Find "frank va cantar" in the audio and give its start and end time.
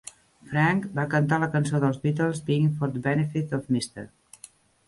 0.51-1.39